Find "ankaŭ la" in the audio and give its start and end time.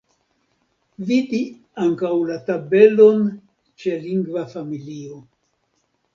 1.83-2.39